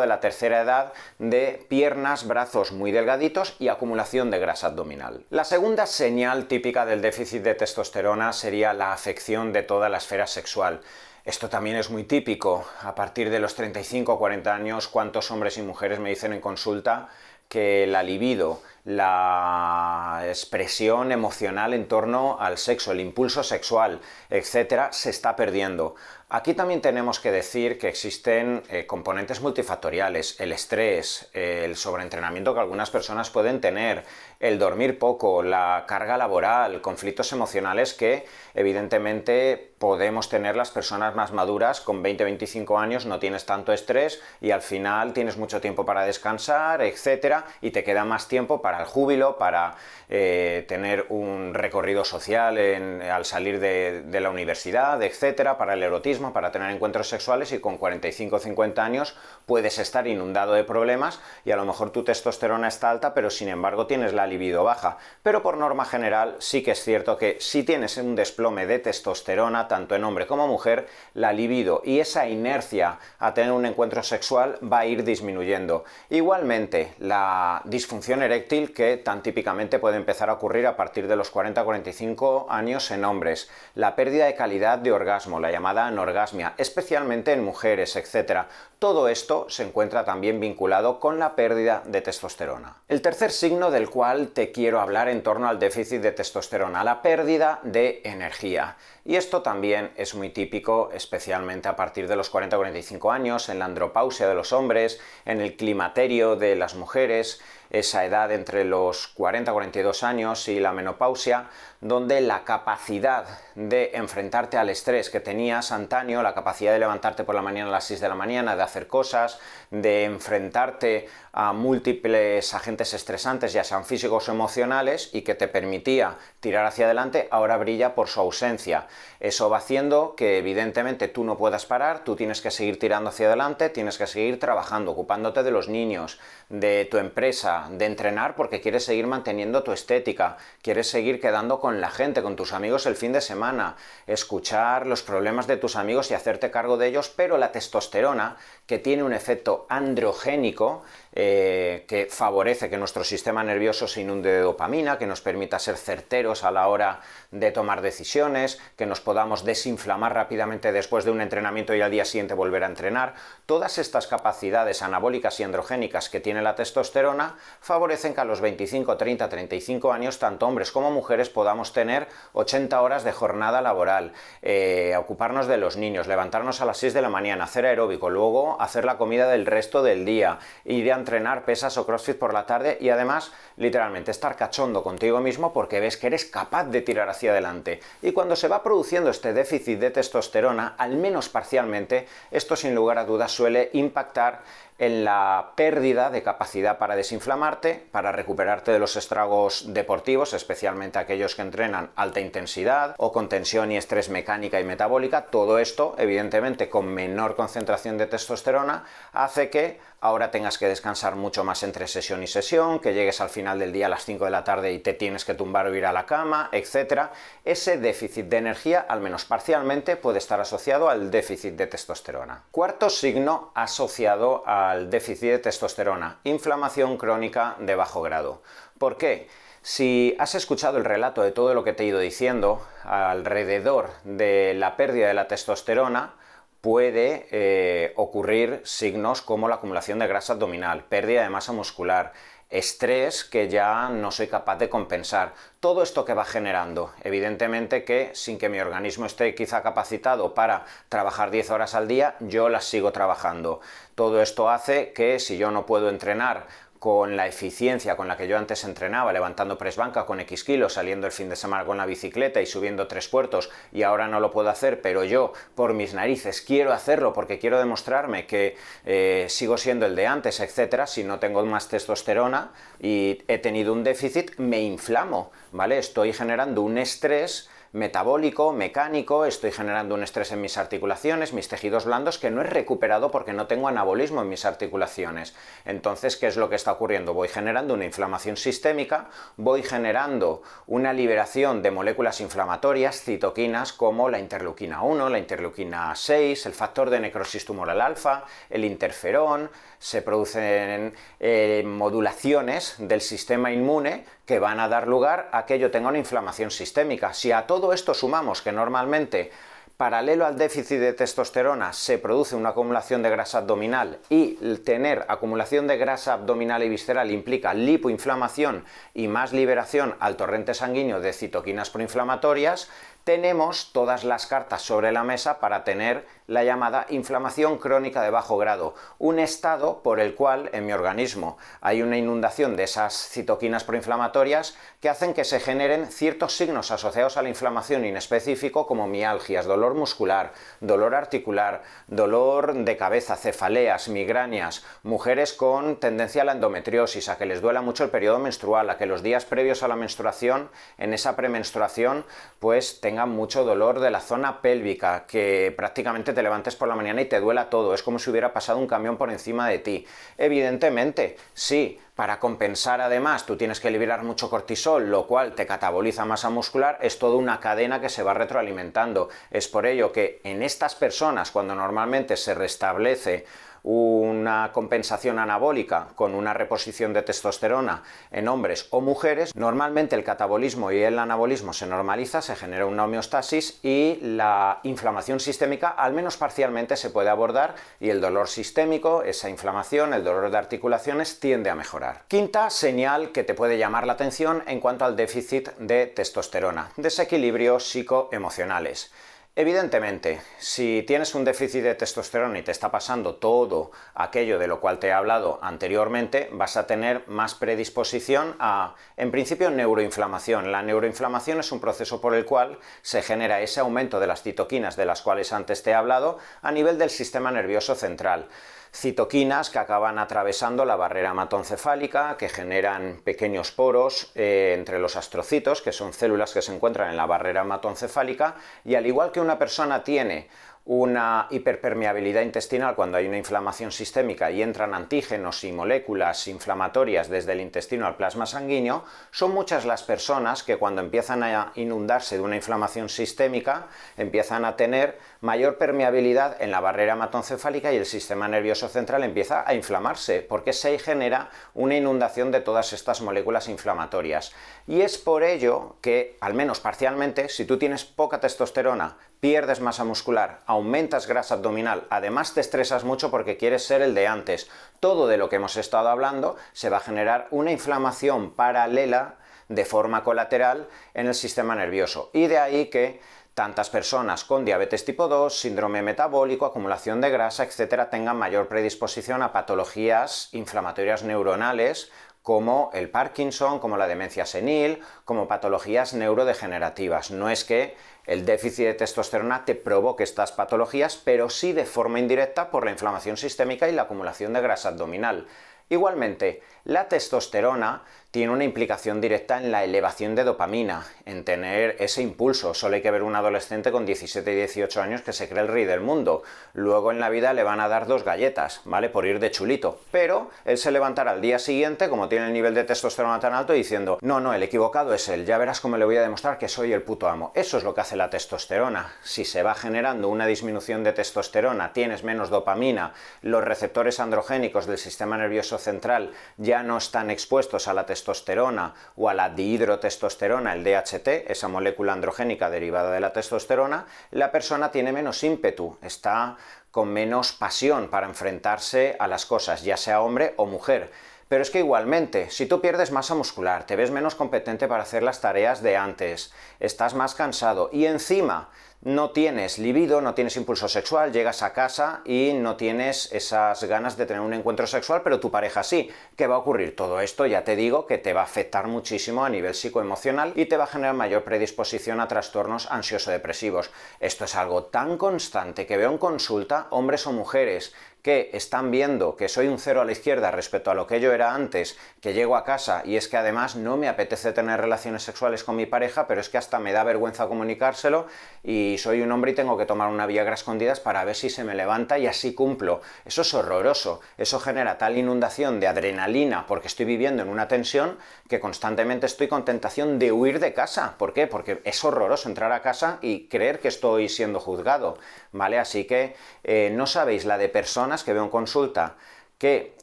de 0.00 0.06
la 0.06 0.20
tercera 0.20 0.62
edad 0.62 0.92
de 1.18 1.64
piernas, 1.68 2.26
brazos 2.26 2.72
muy 2.72 2.92
delgaditos 2.92 3.54
y 3.58 3.68
acumulación 3.68 4.30
de 4.30 4.38
grasa 4.38 4.68
abdominal. 4.68 5.24
La 5.30 5.44
segunda 5.44 5.86
señal 5.86 6.46
típica 6.46 6.86
del 6.86 7.02
déficit 7.02 7.42
de 7.42 7.54
testosterona 7.54 8.32
sería 8.32 8.72
la 8.72 8.92
afección 8.92 9.52
de 9.52 9.62
toda 9.62 9.88
la 9.88 9.98
esfera 9.98 10.26
sexual. 10.26 10.80
Esto 11.26 11.48
también 11.48 11.74
es 11.74 11.90
muy 11.90 12.04
típico. 12.04 12.64
A 12.82 12.94
partir 12.94 13.30
de 13.30 13.40
los 13.40 13.56
35 13.56 14.12
o 14.12 14.18
40 14.18 14.54
años, 14.54 14.86
¿cuántos 14.86 15.32
hombres 15.32 15.58
y 15.58 15.62
mujeres 15.62 15.98
me 15.98 16.10
dicen 16.10 16.32
en 16.32 16.40
consulta 16.40 17.08
que 17.48 17.86
la 17.86 18.02
libido, 18.02 18.62
la 18.84 20.22
expresión 20.26 21.12
emocional 21.12 21.74
en 21.74 21.86
torno 21.88 22.38
al 22.40 22.58
sexo, 22.58 22.92
el 22.92 23.00
impulso 23.00 23.42
sexual, 23.42 24.00
etcétera, 24.30 24.92
se 24.92 25.10
está 25.10 25.36
perdiendo. 25.36 25.94
Aquí 26.28 26.54
también 26.54 26.80
tenemos 26.80 27.20
que 27.20 27.30
decir 27.30 27.78
que 27.78 27.88
existen 27.88 28.62
eh, 28.68 28.86
componentes 28.86 29.40
multifactoriales, 29.40 30.40
el 30.40 30.52
estrés, 30.52 31.28
el 31.32 31.76
sobreentrenamiento 31.76 32.52
que 32.52 32.60
algunas 32.60 32.90
personas 32.90 33.30
pueden 33.30 33.60
tener, 33.60 34.04
el 34.40 34.58
dormir 34.58 34.98
poco, 34.98 35.42
la 35.42 35.84
carga 35.86 36.16
laboral, 36.16 36.80
conflictos 36.80 37.32
emocionales 37.32 37.94
que 37.94 38.26
evidentemente 38.54 39.72
podemos 39.78 40.28
tener 40.28 40.56
las 40.56 40.70
personas 40.70 41.14
más 41.14 41.32
maduras 41.32 41.80
con 41.80 42.02
20-25 42.02 42.80
años, 42.80 43.04
no 43.04 43.18
tienes 43.18 43.44
tanto 43.44 43.72
estrés 43.72 44.22
y 44.40 44.50
al 44.50 44.62
final 44.62 45.12
tienes 45.12 45.36
mucho 45.36 45.60
tiempo 45.60 45.84
para 45.84 46.04
descansar, 46.04 46.80
etcétera 46.82 47.44
y 47.60 47.70
te 47.70 47.84
queda 47.84 48.04
más 48.04 48.28
tiempo 48.28 48.62
para 48.62 48.80
el 48.80 48.86
júbilo, 48.86 49.36
para 49.36 49.74
eh, 50.08 50.64
tener 50.68 51.06
un 51.10 51.52
recorrido 51.52 52.04
social 52.04 52.56
al 52.56 53.24
salir 53.24 53.60
de, 53.60 54.02
de, 54.02 54.20
la 54.20 54.30
universidad, 54.30 55.02
etcétera, 55.02 55.58
para 55.58 55.74
el 55.74 55.82
erotismo, 55.82 56.32
para 56.32 56.52
tener 56.52 56.70
encuentros 56.70 57.08
sexuales 57.08 57.52
y 57.52 57.58
con 57.58 57.76
45 57.76 58.36
o 58.36 58.38
50 58.38 58.84
años 58.84 59.16
puedes 59.44 59.78
estar 59.78 60.06
inundado 60.06 60.54
de 60.54 60.64
problemas 60.64 61.20
y 61.44 61.50
a 61.50 61.56
lo 61.56 61.64
mejor 61.64 61.90
tu 61.90 62.02
testosterona 62.02 62.68
está 62.68 62.90
alta, 62.90 63.14
pero 63.14 63.30
sin 63.30 63.48
embargo 63.48 63.86
tienes 63.86 64.14
la 64.14 64.25
libido 64.26 64.64
baja. 64.64 64.98
Pero 65.22 65.42
por 65.42 65.56
norma 65.56 65.84
general 65.84 66.36
sí 66.38 66.62
que 66.62 66.72
es 66.72 66.82
cierto 66.82 67.16
que 67.16 67.36
si 67.40 67.62
tienes 67.62 67.96
un 67.96 68.14
desplome 68.14 68.66
de 68.66 68.78
testosterona, 68.78 69.68
tanto 69.68 69.94
en 69.94 70.04
hombre 70.04 70.26
como 70.26 70.48
mujer, 70.48 70.86
la 71.14 71.32
libido 71.32 71.82
y 71.84 72.00
esa 72.00 72.28
inercia 72.28 72.98
a 73.18 73.34
tener 73.34 73.52
un 73.52 73.66
encuentro 73.66 74.02
sexual 74.02 74.58
va 74.62 74.80
a 74.80 74.86
ir 74.86 75.04
disminuyendo. 75.04 75.84
Igualmente, 76.10 76.94
la 76.98 77.62
disfunción 77.64 78.22
eréctil 78.22 78.72
que 78.72 78.96
tan 78.96 79.22
típicamente 79.22 79.78
puede 79.78 79.96
empezar 79.96 80.30
a 80.30 80.34
ocurrir 80.34 80.66
a 80.66 80.76
partir 80.76 81.08
de 81.08 81.16
los 81.16 81.32
40-45 81.32 82.46
años 82.48 82.90
en 82.90 83.04
hombres, 83.04 83.50
la 83.74 83.96
pérdida 83.96 84.26
de 84.26 84.34
calidad 84.34 84.78
de 84.78 84.92
orgasmo, 84.92 85.40
la 85.40 85.50
llamada 85.50 85.86
anorgasmia, 85.86 86.54
especialmente 86.56 87.32
en 87.32 87.44
mujeres, 87.44 87.96
etc. 87.96 88.46
Todo 88.78 89.08
esto 89.08 89.46
se 89.48 89.64
encuentra 89.64 90.04
también 90.04 90.40
vinculado 90.40 91.00
con 91.00 91.18
la 91.18 91.34
pérdida 91.34 91.82
de 91.86 92.00
testosterona. 92.00 92.76
El 92.88 93.02
tercer 93.02 93.30
signo 93.30 93.70
del 93.70 93.90
cual 93.90 94.15
te 94.24 94.50
quiero 94.50 94.80
hablar 94.80 95.08
en 95.08 95.22
torno 95.22 95.48
al 95.48 95.58
déficit 95.58 96.00
de 96.00 96.12
testosterona, 96.12 96.82
la 96.82 97.02
pérdida 97.02 97.60
de 97.62 98.00
energía. 98.04 98.76
Y 99.04 99.16
esto 99.16 99.42
también 99.42 99.92
es 99.96 100.14
muy 100.14 100.30
típico, 100.30 100.90
especialmente 100.92 101.68
a 101.68 101.76
partir 101.76 102.08
de 102.08 102.16
los 102.16 102.32
40-45 102.32 103.14
años, 103.14 103.48
en 103.48 103.58
la 103.58 103.66
andropausia 103.66 104.26
de 104.26 104.34
los 104.34 104.52
hombres, 104.52 105.00
en 105.26 105.40
el 105.40 105.56
climaterio 105.56 106.34
de 106.34 106.56
las 106.56 106.74
mujeres, 106.74 107.40
esa 107.70 108.04
edad 108.04 108.30
entre 108.32 108.64
los 108.64 109.14
40-42 109.16 110.02
años 110.02 110.48
y 110.48 110.60
la 110.60 110.72
menopausia, 110.72 111.48
donde 111.80 112.20
la 112.20 112.44
capacidad 112.44 113.26
de 113.54 113.90
enfrentarte 113.94 114.56
al 114.56 114.70
estrés 114.70 115.10
que 115.10 115.20
tenías 115.20 115.72
antaño, 115.72 116.22
la 116.22 116.34
capacidad 116.34 116.72
de 116.72 116.78
levantarte 116.78 117.24
por 117.24 117.34
la 117.34 117.42
mañana 117.42 117.68
a 117.68 117.72
las 117.72 117.84
6 117.84 118.00
de 118.00 118.08
la 118.08 118.14
mañana, 118.14 118.56
de 118.56 118.62
hacer 118.62 118.86
cosas, 118.86 119.38
de 119.70 120.04
enfrentarte 120.04 121.08
a 121.32 121.52
múltiples 121.52 122.54
agentes 122.54 122.94
estresantes, 122.94 123.52
ya 123.52 123.62
sean 123.62 123.84
físicos 123.84 124.28
o 124.28 124.32
emocionales, 124.32 125.10
y 125.12 125.22
que 125.22 125.34
te 125.34 125.48
permitía 125.48 126.16
tirar 126.40 126.64
hacia 126.64 126.86
adelante, 126.86 127.28
ahora 127.30 127.58
brilla 127.58 127.94
por 127.94 128.08
su 128.08 128.20
ausencia. 128.20 128.86
Eso 129.20 129.50
va 129.50 129.58
haciendo 129.58 130.14
que 130.16 130.38
evidentemente 130.38 131.08
tú 131.08 131.24
no 131.24 131.36
puedas 131.36 131.66
parar, 131.66 132.04
tú 132.04 132.16
tienes 132.16 132.40
que 132.40 132.50
seguir 132.50 132.78
tirando 132.78 133.10
hacia 133.10 133.26
adelante, 133.26 133.68
tienes 133.68 133.98
que 133.98 134.06
seguir 134.06 134.40
trabajando, 134.40 134.92
ocupándote 134.92 135.42
de 135.42 135.50
los 135.50 135.68
niños, 135.68 136.18
de 136.48 136.86
tu 136.90 136.98
empresa, 136.98 137.55
de 137.70 137.86
entrenar 137.86 138.34
porque 138.36 138.60
quieres 138.60 138.84
seguir 138.84 139.06
manteniendo 139.06 139.62
tu 139.62 139.72
estética, 139.72 140.36
quieres 140.62 140.88
seguir 140.88 141.20
quedando 141.20 141.60
con 141.60 141.80
la 141.80 141.90
gente, 141.90 142.22
con 142.22 142.36
tus 142.36 142.52
amigos 142.52 142.86
el 142.86 142.96
fin 142.96 143.12
de 143.12 143.20
semana, 143.20 143.76
escuchar 144.06 144.86
los 144.86 145.02
problemas 145.02 145.46
de 145.46 145.56
tus 145.56 145.76
amigos 145.76 146.10
y 146.10 146.14
hacerte 146.14 146.50
cargo 146.50 146.76
de 146.76 146.88
ellos, 146.88 147.12
pero 147.14 147.38
la 147.38 147.52
testosterona, 147.52 148.36
que 148.66 148.78
tiene 148.78 149.02
un 149.02 149.12
efecto 149.12 149.66
androgénico, 149.68 150.82
eh, 151.18 151.86
que 151.88 152.08
favorece 152.10 152.68
que 152.68 152.76
nuestro 152.76 153.02
sistema 153.02 153.42
nervioso 153.42 153.88
se 153.88 154.02
inunde 154.02 154.30
de 154.30 154.40
dopamina, 154.40 154.98
que 154.98 155.06
nos 155.06 155.22
permita 155.22 155.58
ser 155.58 155.78
certeros 155.78 156.44
a 156.44 156.50
la 156.50 156.68
hora 156.68 157.00
de 157.30 157.50
tomar 157.52 157.80
decisiones, 157.80 158.60
que 158.76 158.84
nos 158.84 159.00
podamos 159.00 159.42
desinflamar 159.42 160.12
rápidamente 160.12 160.72
después 160.72 161.06
de 161.06 161.12
un 161.12 161.22
entrenamiento 161.22 161.74
y 161.74 161.80
al 161.80 161.90
día 161.90 162.04
siguiente 162.04 162.34
volver 162.34 162.64
a 162.64 162.66
entrenar. 162.66 163.14
Todas 163.46 163.78
estas 163.78 164.06
capacidades 164.06 164.82
anabólicas 164.82 165.40
y 165.40 165.42
androgénicas 165.44 166.10
que 166.10 166.20
tiene 166.20 166.42
la 166.42 166.54
testosterona 166.54 167.36
favorecen 167.60 168.12
que 168.12 168.20
a 168.20 168.26
los 168.26 168.42
25, 168.42 168.98
30, 168.98 169.28
35 169.28 169.92
años 169.92 170.18
tanto 170.18 170.46
hombres 170.46 170.70
como 170.70 170.90
mujeres 170.90 171.30
podamos 171.30 171.72
tener 171.72 172.08
80 172.34 172.78
horas 172.82 173.04
de 173.04 173.12
jornada 173.12 173.62
laboral, 173.62 174.12
eh, 174.42 174.94
ocuparnos 174.98 175.46
de 175.46 175.56
los 175.56 175.78
niños, 175.78 176.08
levantarnos 176.08 176.60
a 176.60 176.66
las 176.66 176.76
6 176.76 176.92
de 176.92 177.00
la 177.00 177.08
mañana, 177.08 177.44
hacer 177.44 177.64
aeróbico, 177.64 178.10
luego 178.10 178.60
hacer 178.60 178.84
la 178.84 178.98
comida 178.98 179.28
del 179.28 179.46
resto 179.46 179.82
del 179.82 180.04
día, 180.04 180.40
ir 180.66 180.84
entrenar 181.06 181.44
pesas 181.44 181.78
o 181.78 181.86
crossfit 181.86 182.18
por 182.18 182.34
la 182.34 182.46
tarde 182.46 182.78
y 182.80 182.90
además 182.90 183.30
literalmente 183.56 184.10
estar 184.10 184.34
cachondo 184.34 184.82
contigo 184.82 185.20
mismo 185.20 185.52
porque 185.52 185.78
ves 185.78 185.96
que 185.96 186.08
eres 186.08 186.24
capaz 186.24 186.64
de 186.64 186.82
tirar 186.82 187.08
hacia 187.08 187.30
adelante. 187.30 187.78
Y 188.02 188.10
cuando 188.10 188.34
se 188.34 188.48
va 188.48 188.64
produciendo 188.64 189.10
este 189.10 189.32
déficit 189.32 189.78
de 189.78 189.92
testosterona, 189.92 190.74
al 190.76 190.96
menos 190.96 191.28
parcialmente, 191.28 192.08
esto 192.32 192.56
sin 192.56 192.74
lugar 192.74 192.98
a 192.98 193.04
dudas 193.04 193.30
suele 193.30 193.70
impactar 193.74 194.42
en 194.78 195.04
la 195.04 195.52
pérdida 195.56 196.10
de 196.10 196.22
capacidad 196.22 196.78
para 196.78 196.96
desinflamarte, 196.96 197.86
para 197.90 198.12
recuperarte 198.12 198.72
de 198.72 198.78
los 198.78 198.96
estragos 198.96 199.72
deportivos, 199.72 200.34
especialmente 200.34 200.98
aquellos 200.98 201.34
que 201.34 201.42
entrenan 201.42 201.90
alta 201.96 202.20
intensidad 202.20 202.94
o 202.98 203.12
con 203.12 203.28
tensión 203.28 203.72
y 203.72 203.76
estrés 203.76 204.08
mecánica 204.08 204.60
y 204.60 204.64
metabólica. 204.64 205.26
Todo 205.26 205.58
esto, 205.58 205.94
evidentemente, 205.98 206.68
con 206.68 206.86
menor 206.86 207.36
concentración 207.36 207.98
de 207.98 208.06
testosterona, 208.06 208.84
hace 209.12 209.50
que 209.50 209.78
ahora 210.00 210.30
tengas 210.30 210.58
que 210.58 210.68
descansar 210.68 211.16
mucho 211.16 211.42
más 211.42 211.62
entre 211.62 211.88
sesión 211.88 212.22
y 212.22 212.26
sesión, 212.26 212.78
que 212.80 212.94
llegues 212.94 213.20
al 213.20 213.30
final 213.30 213.58
del 213.58 213.72
día 213.72 213.86
a 213.86 213.88
las 213.88 214.04
5 214.04 214.24
de 214.24 214.30
la 214.30 214.44
tarde 214.44 214.72
y 214.72 214.78
te 214.78 214.94
tienes 214.94 215.24
que 215.24 215.34
tumbar 215.34 215.66
o 215.66 215.74
ir 215.74 215.86
a 215.86 215.92
la 215.92 216.06
cama, 216.06 216.48
etc. 216.52 217.08
Ese 217.44 217.78
déficit 217.78 218.26
de 218.26 218.36
energía, 218.36 218.84
al 218.88 219.00
menos 219.00 219.24
parcialmente, 219.24 219.96
puede 219.96 220.18
estar 220.18 220.40
asociado 220.40 220.88
al 220.88 221.10
déficit 221.10 221.54
de 221.54 221.66
testosterona. 221.66 222.44
Cuarto 222.50 222.90
signo 222.90 223.50
asociado 223.54 224.44
al 224.70 224.90
déficit 224.90 225.30
de 225.30 225.38
testosterona, 225.38 226.18
inflamación 226.24 226.96
crónica 226.96 227.56
de 227.58 227.74
bajo 227.74 228.02
grado. 228.02 228.42
¿Por 228.78 228.96
qué? 228.96 229.28
Si 229.62 230.14
has 230.18 230.34
escuchado 230.34 230.78
el 230.78 230.84
relato 230.84 231.22
de 231.22 231.32
todo 231.32 231.52
lo 231.52 231.64
que 231.64 231.72
te 231.72 231.82
he 231.82 231.86
ido 231.86 231.98
diciendo 231.98 232.64
alrededor 232.84 233.90
de 234.04 234.54
la 234.54 234.76
pérdida 234.76 235.08
de 235.08 235.14
la 235.14 235.26
testosterona, 235.26 236.14
puede 236.60 237.28
eh, 237.30 237.92
ocurrir 237.96 238.60
signos 238.64 239.22
como 239.22 239.48
la 239.48 239.56
acumulación 239.56 239.98
de 239.98 240.06
grasa 240.06 240.34
abdominal, 240.34 240.84
pérdida 240.84 241.22
de 241.22 241.30
masa 241.30 241.52
muscular, 241.52 242.12
estrés 242.50 243.24
que 243.24 243.48
ya 243.48 243.88
no 243.88 244.10
soy 244.10 244.28
capaz 244.28 244.56
de 244.56 244.68
compensar. 244.68 245.34
Todo 245.60 245.82
esto 245.82 246.04
que 246.04 246.14
va 246.14 246.24
generando, 246.24 246.92
evidentemente 247.02 247.84
que 247.84 248.10
sin 248.14 248.38
que 248.38 248.48
mi 248.48 248.60
organismo 248.60 249.06
esté 249.06 249.34
quizá 249.34 249.62
capacitado 249.62 250.34
para 250.34 250.64
trabajar 250.88 251.30
10 251.30 251.50
horas 251.50 251.74
al 251.74 251.88
día, 251.88 252.14
yo 252.20 252.48
las 252.48 252.64
sigo 252.64 252.92
trabajando. 252.92 253.60
Todo 253.94 254.22
esto 254.22 254.48
hace 254.48 254.92
que 254.92 255.18
si 255.18 255.38
yo 255.38 255.50
no 255.50 255.66
puedo 255.66 255.88
entrenar 255.88 256.46
con 256.78 257.16
la 257.16 257.26
eficiencia 257.26 257.96
con 257.96 258.08
la 258.08 258.16
que 258.16 258.28
yo 258.28 258.38
antes 258.38 258.64
entrenaba, 258.64 259.12
levantando 259.12 259.58
press 259.58 259.76
banca 259.76 260.06
con 260.06 260.20
X 260.20 260.44
kilos, 260.44 260.74
saliendo 260.74 261.06
el 261.06 261.12
fin 261.12 261.28
de 261.28 261.36
semana 261.36 261.64
con 261.64 261.76
la 261.76 261.86
bicicleta 261.86 262.40
y 262.40 262.46
subiendo 262.46 262.86
tres 262.86 263.08
puertos 263.08 263.50
y 263.72 263.82
ahora 263.82 264.08
no 264.08 264.20
lo 264.20 264.30
puedo 264.30 264.50
hacer, 264.50 264.80
pero 264.80 265.04
yo 265.04 265.32
por 265.54 265.74
mis 265.74 265.94
narices 265.94 266.40
quiero 266.40 266.72
hacerlo 266.72 267.12
porque 267.12 267.38
quiero 267.38 267.58
demostrarme 267.58 268.26
que 268.26 268.56
eh, 268.84 269.26
sigo 269.28 269.56
siendo 269.58 269.86
el 269.86 269.96
de 269.96 270.06
antes, 270.06 270.40
etcétera, 270.40 270.86
si 270.86 271.04
no 271.04 271.18
tengo 271.18 271.44
más 271.44 271.68
testosterona 271.68 272.50
y 272.80 273.22
he 273.28 273.38
tenido 273.38 273.72
un 273.72 273.84
déficit, 273.84 274.36
me 274.38 274.60
inflamo, 274.60 275.30
¿vale? 275.52 275.78
Estoy 275.78 276.12
generando 276.12 276.62
un 276.62 276.78
estrés 276.78 277.48
metabólico, 277.72 278.52
mecánico, 278.52 279.24
estoy 279.24 279.52
generando 279.52 279.94
un 279.94 280.02
estrés 280.02 280.32
en 280.32 280.40
mis 280.40 280.56
articulaciones, 280.56 281.32
mis 281.32 281.48
tejidos 281.48 281.84
blandos, 281.84 282.18
que 282.18 282.30
no 282.30 282.40
he 282.40 282.44
recuperado 282.44 283.10
porque 283.10 283.32
no 283.32 283.46
tengo 283.46 283.68
anabolismo 283.68 284.22
en 284.22 284.28
mis 284.28 284.44
articulaciones. 284.44 285.34
Entonces, 285.64 286.16
¿qué 286.16 286.26
es 286.26 286.36
lo 286.36 286.48
que 286.48 286.56
está 286.56 286.72
ocurriendo? 286.72 287.14
Voy 287.14 287.28
generando 287.28 287.74
una 287.74 287.84
inflamación 287.84 288.36
sistémica, 288.36 289.08
voy 289.36 289.62
generando 289.62 290.42
una 290.66 290.92
liberación 290.92 291.62
de 291.62 291.70
moléculas 291.70 292.20
inflamatorias, 292.20 293.02
citoquinas, 293.02 293.72
como 293.72 294.08
la 294.08 294.18
interleuquina 294.18 294.82
1, 294.82 295.08
la 295.08 295.18
interleuquina 295.18 295.94
6, 295.94 296.46
el 296.46 296.52
factor 296.52 296.90
de 296.90 297.00
necrosis 297.00 297.44
tumoral 297.44 297.80
alfa, 297.80 298.24
el 298.50 298.64
interferón, 298.64 299.50
se 299.78 300.02
producen 300.02 300.94
eh, 301.20 301.62
modulaciones 301.66 302.76
del 302.78 303.00
sistema 303.00 303.52
inmune 303.52 304.04
que 304.26 304.40
van 304.40 304.60
a 304.60 304.68
dar 304.68 304.88
lugar 304.88 305.28
a 305.32 305.46
que 305.46 305.58
yo 305.58 305.70
tenga 305.70 305.88
una 305.88 305.98
inflamación 305.98 306.50
sistémica. 306.50 307.14
Si 307.14 307.32
a 307.32 307.46
todo 307.46 307.72
esto 307.72 307.94
sumamos 307.94 308.42
que 308.42 308.52
normalmente 308.52 309.30
paralelo 309.76 310.24
al 310.24 310.38
déficit 310.38 310.80
de 310.80 310.94
testosterona 310.94 311.72
se 311.72 311.98
produce 311.98 312.34
una 312.34 312.50
acumulación 312.50 313.02
de 313.02 313.10
grasa 313.10 313.38
abdominal 313.38 313.98
y 314.08 314.34
tener 314.64 315.04
acumulación 315.08 315.66
de 315.66 315.76
grasa 315.76 316.14
abdominal 316.14 316.62
y 316.62 316.68
visceral 316.68 317.10
implica 317.10 317.52
lipoinflamación 317.52 318.64
y 318.94 319.06
más 319.08 319.32
liberación 319.32 319.94
al 320.00 320.16
torrente 320.16 320.54
sanguíneo 320.54 321.00
de 321.00 321.12
citoquinas 321.12 321.70
proinflamatorias, 321.70 322.70
tenemos 323.04 323.70
todas 323.72 324.02
las 324.02 324.26
cartas 324.26 324.62
sobre 324.62 324.92
la 324.92 325.04
mesa 325.04 325.40
para 325.40 325.62
tener 325.62 326.06
la 326.26 326.44
llamada 326.44 326.86
inflamación 326.90 327.58
crónica 327.58 328.02
de 328.02 328.10
bajo 328.10 328.36
grado, 328.36 328.74
un 328.98 329.18
estado 329.18 329.82
por 329.82 330.00
el 330.00 330.14
cual 330.14 330.50
en 330.52 330.66
mi 330.66 330.72
organismo 330.72 331.38
hay 331.60 331.82
una 331.82 331.96
inundación 331.96 332.56
de 332.56 332.64
esas 332.64 332.94
citoquinas 333.08 333.64
proinflamatorias 333.64 334.56
que 334.80 334.88
hacen 334.88 335.14
que 335.14 335.24
se 335.24 335.40
generen 335.40 335.86
ciertos 335.86 336.36
signos 336.36 336.70
asociados 336.70 337.16
a 337.16 337.22
la 337.22 337.28
inflamación 337.28 337.84
inespecífico 337.84 338.66
como 338.66 338.86
mialgias, 338.86 339.46
dolor 339.46 339.74
muscular, 339.74 340.32
dolor 340.60 340.94
articular, 340.94 341.62
dolor 341.86 342.54
de 342.54 342.76
cabeza, 342.76 343.16
cefaleas, 343.16 343.88
migrañas, 343.88 344.64
mujeres 344.82 345.32
con 345.32 345.76
tendencia 345.76 346.22
a 346.22 346.24
la 346.24 346.32
endometriosis, 346.32 347.08
a 347.08 347.18
que 347.18 347.26
les 347.26 347.40
duela 347.40 347.62
mucho 347.62 347.84
el 347.84 347.90
periodo 347.90 348.18
menstrual, 348.18 348.68
a 348.70 348.78
que 348.78 348.86
los 348.86 349.02
días 349.02 349.24
previos 349.24 349.62
a 349.62 349.68
la 349.68 349.76
menstruación, 349.76 350.50
en 350.78 350.92
esa 350.92 351.14
premenstruación, 351.14 352.04
pues 352.40 352.80
tengan 352.80 353.10
mucho 353.10 353.44
dolor 353.44 353.80
de 353.80 353.90
la 353.90 354.00
zona 354.00 354.40
pélvica, 354.40 355.06
que 355.06 355.54
prácticamente 355.56 356.12
te 356.16 356.22
levantes 356.24 356.56
por 356.56 356.66
la 356.66 356.74
mañana 356.74 357.00
y 357.00 357.04
te 357.04 357.20
duela 357.20 357.48
todo, 357.48 357.74
es 357.74 357.84
como 357.84 358.00
si 358.00 358.10
hubiera 358.10 358.32
pasado 358.32 358.58
un 358.58 358.66
camión 358.66 358.96
por 358.96 359.10
encima 359.12 359.48
de 359.48 359.60
ti. 359.60 359.86
Evidentemente, 360.18 361.16
sí, 361.34 361.78
para 361.94 362.18
compensar 362.18 362.80
además 362.80 363.24
tú 363.24 363.36
tienes 363.36 363.60
que 363.60 363.70
liberar 363.70 364.02
mucho 364.02 364.28
cortisol, 364.28 364.90
lo 364.90 365.06
cual 365.06 365.34
te 365.34 365.46
cataboliza 365.46 366.04
masa 366.04 366.28
muscular, 366.28 366.78
es 366.82 366.98
toda 366.98 367.16
una 367.16 367.38
cadena 367.38 367.80
que 367.80 367.88
se 367.88 368.02
va 368.02 368.14
retroalimentando. 368.14 369.08
Es 369.30 369.46
por 369.46 369.66
ello 369.66 369.92
que 369.92 370.20
en 370.24 370.42
estas 370.42 370.74
personas, 370.74 371.30
cuando 371.30 371.54
normalmente 371.54 372.16
se 372.16 372.34
restablece 372.34 373.24
una 373.66 374.52
compensación 374.52 375.18
anabólica 375.18 375.88
con 375.96 376.14
una 376.14 376.32
reposición 376.32 376.92
de 376.92 377.02
testosterona 377.02 377.82
en 378.12 378.28
hombres 378.28 378.68
o 378.70 378.80
mujeres, 378.80 379.34
normalmente 379.34 379.96
el 379.96 380.04
catabolismo 380.04 380.70
y 380.70 380.82
el 380.82 381.00
anabolismo 381.00 381.52
se 381.52 381.66
normaliza, 381.66 382.22
se 382.22 382.36
genera 382.36 382.66
una 382.66 382.84
homeostasis 382.84 383.58
y 383.64 383.98
la 384.02 384.60
inflamación 384.62 385.18
sistémica 385.18 385.70
al 385.70 385.94
menos 385.94 386.16
parcialmente 386.16 386.76
se 386.76 386.90
puede 386.90 387.10
abordar 387.10 387.56
y 387.80 387.90
el 387.90 388.00
dolor 388.00 388.28
sistémico, 388.28 389.02
esa 389.02 389.28
inflamación, 389.30 389.94
el 389.94 390.04
dolor 390.04 390.30
de 390.30 390.38
articulaciones 390.38 391.18
tiende 391.18 391.50
a 391.50 391.56
mejorar. 391.56 392.02
Quinta 392.06 392.50
señal 392.50 393.10
que 393.10 393.24
te 393.24 393.34
puede 393.34 393.58
llamar 393.58 393.84
la 393.84 393.94
atención 393.94 394.44
en 394.46 394.60
cuanto 394.60 394.84
al 394.84 394.94
déficit 394.94 395.48
de 395.58 395.86
testosterona, 395.86 396.70
desequilibrios 396.76 397.68
psicoemocionales. 397.68 398.92
Evidentemente, 399.38 400.22
si 400.38 400.82
tienes 400.86 401.14
un 401.14 401.22
déficit 401.22 401.62
de 401.62 401.74
testosterona 401.74 402.38
y 402.38 402.42
te 402.42 402.52
está 402.52 402.70
pasando 402.70 403.16
todo 403.16 403.70
aquello 403.94 404.38
de 404.38 404.46
lo 404.46 404.60
cual 404.60 404.78
te 404.78 404.86
he 404.86 404.92
hablado 404.92 405.38
anteriormente, 405.42 406.30
vas 406.32 406.56
a 406.56 406.66
tener 406.66 407.06
más 407.06 407.34
predisposición 407.34 408.34
a, 408.38 408.76
en 408.96 409.10
principio, 409.10 409.50
neuroinflamación. 409.50 410.52
La 410.52 410.62
neuroinflamación 410.62 411.40
es 411.40 411.52
un 411.52 411.60
proceso 411.60 412.00
por 412.00 412.14
el 412.14 412.24
cual 412.24 412.58
se 412.80 413.02
genera 413.02 413.42
ese 413.42 413.60
aumento 413.60 414.00
de 414.00 414.06
las 414.06 414.22
citoquinas 414.22 414.74
de 414.74 414.86
las 414.86 415.02
cuales 415.02 415.34
antes 415.34 415.62
te 415.62 415.72
he 415.72 415.74
hablado 415.74 416.16
a 416.40 416.50
nivel 416.50 416.78
del 416.78 416.88
sistema 416.88 417.30
nervioso 417.30 417.74
central 417.74 418.28
citoquinas 418.76 419.48
que 419.48 419.58
acaban 419.58 419.98
atravesando 419.98 420.66
la 420.66 420.76
barrera 420.76 421.10
hematoencefálica, 421.10 422.16
que 422.18 422.28
generan 422.28 423.00
pequeños 423.02 423.50
poros 423.50 424.12
eh, 424.14 424.54
entre 424.56 424.78
los 424.78 424.96
astrocitos, 424.96 425.62
que 425.62 425.72
son 425.72 425.94
células 425.94 426.34
que 426.34 426.42
se 426.42 426.54
encuentran 426.54 426.90
en 426.90 426.96
la 426.98 427.06
barrera 427.06 427.40
hematoencefálica, 427.40 428.34
y 428.64 428.74
al 428.74 428.86
igual 428.86 429.12
que 429.12 429.20
una 429.20 429.38
persona 429.38 429.82
tiene 429.82 430.28
una 430.66 431.28
hiperpermeabilidad 431.30 432.22
intestinal 432.22 432.74
cuando 432.74 432.98
hay 432.98 433.06
una 433.06 433.18
inflamación 433.18 433.70
sistémica 433.70 434.32
y 434.32 434.42
entran 434.42 434.74
antígenos 434.74 435.44
y 435.44 435.52
moléculas 435.52 436.26
inflamatorias 436.26 437.08
desde 437.08 437.32
el 437.32 437.40
intestino 437.40 437.86
al 437.86 437.96
plasma 437.96 438.26
sanguíneo, 438.26 438.84
son 439.12 439.30
muchas 439.30 439.64
las 439.64 439.84
personas 439.84 440.42
que 440.42 440.56
cuando 440.56 440.80
empiezan 440.80 441.22
a 441.22 441.52
inundarse 441.54 442.16
de 442.16 442.22
una 442.22 442.34
inflamación 442.34 442.88
sistémica 442.88 443.68
empiezan 443.96 444.44
a 444.44 444.56
tener 444.56 444.98
mayor 445.20 445.56
permeabilidad 445.56 446.42
en 446.42 446.50
la 446.50 446.60
barrera 446.60 446.94
hematoencefálica 446.94 447.72
y 447.72 447.76
el 447.76 447.86
sistema 447.86 448.26
nervioso 448.26 448.68
central 448.68 449.04
empieza 449.04 449.48
a 449.48 449.54
inflamarse 449.54 450.20
porque 450.20 450.52
se 450.52 450.76
genera 450.80 451.30
una 451.54 451.76
inundación 451.76 452.32
de 452.32 452.40
todas 452.40 452.72
estas 452.72 453.02
moléculas 453.02 453.48
inflamatorias. 453.48 454.32
Y 454.66 454.80
es 454.80 454.98
por 454.98 455.22
ello 455.22 455.76
que, 455.80 456.16
al 456.20 456.34
menos 456.34 456.58
parcialmente, 456.58 457.28
si 457.28 457.44
tú 457.44 457.56
tienes 457.56 457.84
poca 457.84 458.18
testosterona, 458.18 458.96
pierdes 459.20 459.60
masa 459.60 459.84
muscular, 459.84 460.40
aumentas 460.46 461.06
grasa 461.06 461.34
abdominal, 461.34 461.86
además 461.90 462.34
te 462.34 462.40
estresas 462.40 462.84
mucho 462.84 463.10
porque 463.10 463.36
quieres 463.36 463.64
ser 463.64 463.82
el 463.82 463.94
de 463.94 464.06
antes, 464.06 464.48
todo 464.80 465.06
de 465.06 465.16
lo 465.16 465.28
que 465.28 465.36
hemos 465.36 465.56
estado 465.56 465.88
hablando 465.88 466.36
se 466.52 466.70
va 466.70 466.78
a 466.78 466.80
generar 466.80 467.28
una 467.30 467.52
inflamación 467.52 468.32
paralela 468.32 469.16
de 469.48 469.64
forma 469.64 470.02
colateral 470.04 470.68
en 470.94 471.06
el 471.06 471.14
sistema 471.14 471.54
nervioso. 471.54 472.10
Y 472.12 472.26
de 472.26 472.38
ahí 472.38 472.66
que 472.66 473.00
tantas 473.34 473.68
personas 473.68 474.24
con 474.24 474.44
diabetes 474.44 474.84
tipo 474.84 475.08
2, 475.08 475.38
síndrome 475.38 475.82
metabólico, 475.82 476.46
acumulación 476.46 477.00
de 477.00 477.10
grasa, 477.10 477.44
etcétera, 477.44 477.90
tengan 477.90 478.16
mayor 478.16 478.48
predisposición 478.48 479.22
a 479.22 479.32
patologías 479.32 480.30
inflamatorias 480.32 481.02
neuronales 481.02 481.92
como 482.26 482.70
el 482.74 482.90
Parkinson, 482.90 483.60
como 483.60 483.76
la 483.76 483.86
demencia 483.86 484.26
senil, 484.26 484.82
como 485.04 485.28
patologías 485.28 485.94
neurodegenerativas. 485.94 487.12
No 487.12 487.30
es 487.30 487.44
que 487.44 487.76
el 488.04 488.26
déficit 488.26 488.64
de 488.66 488.74
testosterona 488.74 489.44
te 489.44 489.54
provoque 489.54 490.02
estas 490.02 490.32
patologías, 490.32 490.96
pero 490.96 491.30
sí 491.30 491.52
de 491.52 491.64
forma 491.64 492.00
indirecta 492.00 492.50
por 492.50 492.64
la 492.64 492.72
inflamación 492.72 493.16
sistémica 493.16 493.68
y 493.68 493.72
la 493.72 493.82
acumulación 493.82 494.32
de 494.32 494.40
grasa 494.40 494.70
abdominal. 494.70 495.28
Igualmente, 495.68 496.42
la 496.64 496.88
testosterona 496.88 497.84
tiene 498.16 498.32
una 498.32 498.44
implicación 498.44 499.02
directa 499.02 499.36
en 499.36 499.52
la 499.52 499.62
elevación 499.62 500.14
de 500.14 500.24
dopamina, 500.24 500.86
en 501.04 501.22
tener 501.22 501.76
ese 501.80 502.00
impulso. 502.00 502.54
Solo 502.54 502.76
hay 502.76 502.80
que 502.80 502.90
ver 502.90 503.02
un 503.02 503.14
adolescente 503.14 503.70
con 503.70 503.84
17 503.84 504.32
y 504.32 504.36
18 504.36 504.80
años 504.80 505.02
que 505.02 505.12
se 505.12 505.28
cree 505.28 505.42
el 505.42 505.48
rey 505.48 505.66
del 505.66 505.80
mundo. 505.80 506.22
Luego 506.54 506.92
en 506.92 506.98
la 506.98 507.10
vida 507.10 507.34
le 507.34 507.42
van 507.42 507.60
a 507.60 507.68
dar 507.68 507.86
dos 507.86 508.04
galletas, 508.04 508.62
¿vale? 508.64 508.88
Por 508.88 509.04
ir 509.04 509.20
de 509.20 509.30
chulito. 509.30 509.80
Pero 509.90 510.30
él 510.46 510.56
se 510.56 510.70
levantará 510.70 511.10
al 511.10 511.20
día 511.20 511.38
siguiente, 511.38 511.90
como 511.90 512.08
tiene 512.08 512.28
el 512.28 512.32
nivel 512.32 512.54
de 512.54 512.64
testosterona 512.64 513.20
tan 513.20 513.34
alto, 513.34 513.52
diciendo, 513.52 513.98
no, 514.00 514.18
no, 514.18 514.32
el 514.32 514.42
equivocado 514.42 514.94
es 514.94 515.06
él, 515.10 515.26
ya 515.26 515.36
verás 515.36 515.60
cómo 515.60 515.76
le 515.76 515.84
voy 515.84 515.98
a 515.98 516.00
demostrar 516.00 516.38
que 516.38 516.48
soy 516.48 516.72
el 516.72 516.80
puto 516.80 517.10
amo. 517.10 517.32
Eso 517.34 517.58
es 517.58 517.64
lo 517.64 517.74
que 517.74 517.82
hace 517.82 517.96
la 517.96 518.08
testosterona. 518.08 518.94
Si 519.02 519.26
se 519.26 519.42
va 519.42 519.54
generando 519.54 520.08
una 520.08 520.24
disminución 520.24 520.84
de 520.84 520.94
testosterona, 520.94 521.74
tienes 521.74 522.02
menos 522.02 522.30
dopamina, 522.30 522.94
los 523.20 523.44
receptores 523.44 524.00
androgénicos 524.00 524.64
del 524.64 524.78
sistema 524.78 525.18
nervioso 525.18 525.58
central 525.58 526.12
ya 526.38 526.62
no 526.62 526.78
están 526.78 527.10
expuestos 527.10 527.68
a 527.68 527.74
la 527.74 527.84
testosterona, 527.84 528.05
testosterona 528.06 528.72
o 528.96 529.08
a 529.08 529.14
la 529.14 529.30
dihidrotestosterona, 529.30 530.54
el 530.54 530.62
DHT, 530.62 531.26
esa 531.26 531.48
molécula 531.48 531.92
androgénica 531.92 532.48
derivada 532.48 532.92
de 532.92 533.00
la 533.00 533.12
testosterona, 533.12 533.86
la 534.12 534.30
persona 534.30 534.70
tiene 534.70 534.92
menos 534.92 535.24
ímpetu, 535.24 535.76
está 535.82 536.36
con 536.70 536.88
menos 536.92 537.32
pasión 537.32 537.88
para 537.88 538.06
enfrentarse 538.06 538.94
a 539.00 539.08
las 539.08 539.26
cosas, 539.26 539.64
ya 539.64 539.76
sea 539.76 540.02
hombre 540.02 540.34
o 540.36 540.46
mujer. 540.46 540.92
Pero 541.28 541.42
es 541.42 541.50
que 541.50 541.58
igualmente, 541.58 542.30
si 542.30 542.46
tú 542.46 542.60
pierdes 542.60 542.92
masa 542.92 543.14
muscular, 543.14 543.66
te 543.66 543.74
ves 543.74 543.90
menos 543.90 544.14
competente 544.14 544.68
para 544.68 544.84
hacer 544.84 545.02
las 545.02 545.20
tareas 545.20 545.60
de 545.60 545.76
antes, 545.76 546.32
estás 546.60 546.94
más 546.94 547.14
cansado 547.16 547.68
y 547.72 547.86
encima 547.86 548.48
no 548.82 549.10
tienes 549.10 549.58
libido, 549.58 550.00
no 550.00 550.14
tienes 550.14 550.36
impulso 550.36 550.68
sexual, 550.68 551.12
llegas 551.12 551.42
a 551.42 551.52
casa 551.52 552.02
y 552.04 552.32
no 552.34 552.56
tienes 552.56 553.10
esas 553.10 553.64
ganas 553.64 553.96
de 553.96 554.06
tener 554.06 554.22
un 554.22 554.34
encuentro 554.34 554.66
sexual, 554.68 555.00
pero 555.02 555.18
tu 555.18 555.30
pareja 555.30 555.64
sí. 555.64 555.90
¿Qué 556.14 556.28
va 556.28 556.36
a 556.36 556.38
ocurrir? 556.38 556.76
Todo 556.76 557.00
esto 557.00 557.26
ya 557.26 557.42
te 557.42 557.56
digo 557.56 557.86
que 557.86 557.98
te 557.98 558.12
va 558.12 558.20
a 558.20 558.24
afectar 558.24 558.68
muchísimo 558.68 559.24
a 559.24 559.28
nivel 559.28 559.54
psicoemocional 559.54 560.34
y 560.36 560.46
te 560.46 560.56
va 560.56 560.64
a 560.64 560.68
generar 560.68 560.94
mayor 560.94 561.24
predisposición 561.24 562.00
a 562.00 562.06
trastornos 562.06 562.70
ansioso-depresivos. 562.70 563.70
Esto 563.98 564.26
es 564.26 564.36
algo 564.36 564.66
tan 564.66 564.98
constante 564.98 565.66
que 565.66 565.76
veo 565.76 565.90
en 565.90 565.98
consulta 565.98 566.68
hombres 566.70 567.08
o 567.08 567.12
mujeres 567.12 567.74
que 568.06 568.30
están 568.34 568.70
viendo 568.70 569.16
que 569.16 569.28
soy 569.28 569.48
un 569.48 569.58
cero 569.58 569.80
a 569.80 569.84
la 569.84 569.90
izquierda 569.90 570.30
respecto 570.30 570.70
a 570.70 570.74
lo 570.74 570.86
que 570.86 571.00
yo 571.00 571.12
era 571.12 571.34
antes, 571.34 571.76
que 572.00 572.14
llego 572.14 572.36
a 572.36 572.44
casa 572.44 572.82
y 572.84 572.94
es 572.94 573.08
que 573.08 573.16
además 573.16 573.56
no 573.56 573.76
me 573.76 573.88
apetece 573.88 574.32
tener 574.32 574.60
relaciones 574.60 575.02
sexuales 575.02 575.42
con 575.42 575.56
mi 575.56 575.66
pareja, 575.66 576.06
pero 576.06 576.20
es 576.20 576.28
que 576.28 576.38
hasta 576.38 576.60
me 576.60 576.72
da 576.72 576.84
vergüenza 576.84 577.26
comunicárselo 577.26 578.06
y 578.44 578.76
soy 578.78 579.00
un 579.00 579.10
hombre 579.10 579.32
y 579.32 579.34
tengo 579.34 579.58
que 579.58 579.66
tomar 579.66 579.88
una 579.88 580.06
Viagra 580.06 580.34
escondidas 580.34 580.78
para 580.78 581.04
ver 581.04 581.16
si 581.16 581.30
se 581.30 581.42
me 581.42 581.56
levanta 581.56 581.98
y 581.98 582.06
así 582.06 582.32
cumplo. 582.32 582.80
Eso 583.04 583.22
es 583.22 583.34
horroroso, 583.34 584.00
eso 584.18 584.38
genera 584.38 584.78
tal 584.78 584.96
inundación 584.96 585.58
de 585.58 585.66
adrenalina 585.66 586.46
porque 586.46 586.68
estoy 586.68 586.86
viviendo 586.86 587.24
en 587.24 587.28
una 587.28 587.48
tensión 587.48 587.98
que 588.28 588.38
constantemente 588.38 589.06
estoy 589.06 589.26
con 589.26 589.44
tentación 589.44 589.98
de 589.98 590.12
huir 590.12 590.38
de 590.38 590.52
casa. 590.52 590.94
¿Por 590.96 591.12
qué? 591.12 591.26
Porque 591.26 591.60
es 591.64 591.84
horroroso 591.84 592.28
entrar 592.28 592.52
a 592.52 592.62
casa 592.62 593.00
y 593.02 593.26
creer 593.26 593.58
que 593.58 593.66
estoy 593.66 594.08
siendo 594.08 594.38
juzgado, 594.38 594.96
¿vale? 595.32 595.58
Así 595.58 595.88
que 595.88 596.14
eh, 596.44 596.70
no 596.72 596.86
sabéis 596.86 597.24
la 597.24 597.36
de 597.36 597.48
personas 597.48 597.95
que 598.04 598.12
veo 598.12 598.24
en 598.24 598.30
consulta 598.30 598.96
que 599.38 599.76